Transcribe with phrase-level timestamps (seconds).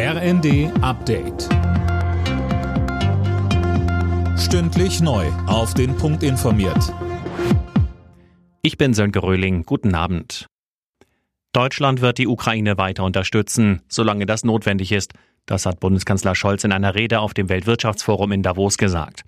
[0.00, 1.48] RND Update.
[4.38, 5.26] Stündlich neu.
[5.48, 6.94] Auf den Punkt informiert.
[8.62, 9.64] Ich bin Sönke Röhling.
[9.64, 10.46] Guten Abend.
[11.52, 15.14] Deutschland wird die Ukraine weiter unterstützen, solange das notwendig ist.
[15.46, 19.24] Das hat Bundeskanzler Scholz in einer Rede auf dem Weltwirtschaftsforum in Davos gesagt.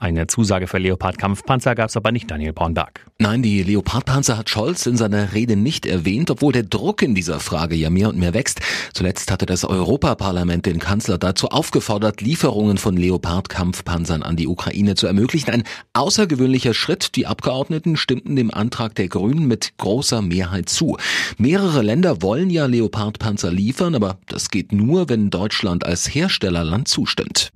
[0.00, 3.04] Eine Zusage für Leopard-Kampfpanzer gab es aber nicht, Daniel Bornberg.
[3.18, 7.40] Nein, die Leopard-Panzer hat Scholz in seiner Rede nicht erwähnt, obwohl der Druck in dieser
[7.40, 8.60] Frage ja mehr und mehr wächst.
[8.94, 15.08] Zuletzt hatte das Europaparlament den Kanzler dazu aufgefordert, Lieferungen von Leopard-Kampfpanzern an die Ukraine zu
[15.08, 15.50] ermöglichen.
[15.50, 15.64] Ein
[15.94, 17.16] außergewöhnlicher Schritt.
[17.16, 20.96] Die Abgeordneten stimmten dem Antrag der Grünen mit großer Mehrheit zu.
[21.38, 27.50] Mehrere Länder wollen ja Leopard-Panzer liefern, aber das geht nur, wenn Deutschland als Herstellerland zustimmt.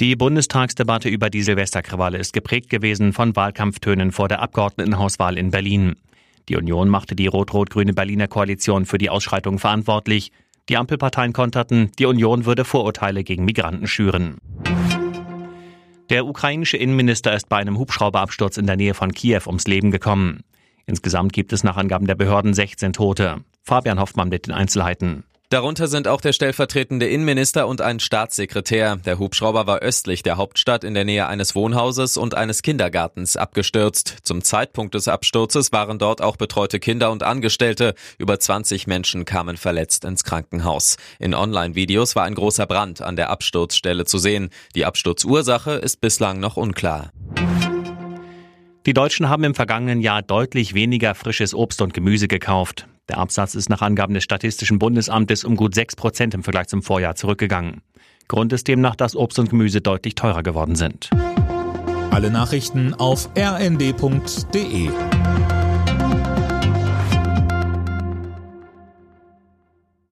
[0.00, 5.94] Die Bundestagsdebatte über die Silvesterkrawalle ist geprägt gewesen von Wahlkampftönen vor der Abgeordnetenhauswahl in Berlin.
[6.48, 10.32] Die Union machte die rot-rot-grüne Berliner Koalition für die Ausschreitung verantwortlich.
[10.68, 14.38] Die Ampelparteien konterten, die Union würde Vorurteile gegen Migranten schüren.
[16.10, 20.40] Der ukrainische Innenminister ist bei einem Hubschrauberabsturz in der Nähe von Kiew ums Leben gekommen.
[20.86, 23.44] Insgesamt gibt es nach Angaben der Behörden 16 Tote.
[23.62, 25.24] Fabian Hoffmann mit den Einzelheiten.
[25.54, 28.96] Darunter sind auch der stellvertretende Innenminister und ein Staatssekretär.
[28.96, 34.16] Der Hubschrauber war östlich der Hauptstadt in der Nähe eines Wohnhauses und eines Kindergartens abgestürzt.
[34.24, 37.94] Zum Zeitpunkt des Absturzes waren dort auch betreute Kinder und Angestellte.
[38.18, 40.96] Über 20 Menschen kamen verletzt ins Krankenhaus.
[41.20, 44.50] In Online-Videos war ein großer Brand an der Absturzstelle zu sehen.
[44.74, 47.12] Die Absturzursache ist bislang noch unklar.
[48.86, 52.88] Die Deutschen haben im vergangenen Jahr deutlich weniger frisches Obst und Gemüse gekauft.
[53.08, 56.82] Der Absatz ist nach Angaben des Statistischen Bundesamtes um gut 6 Prozent im Vergleich zum
[56.82, 57.82] Vorjahr zurückgegangen.
[58.28, 61.10] Grund ist demnach, dass Obst und Gemüse deutlich teurer geworden sind.
[62.10, 64.88] Alle Nachrichten auf rnd.de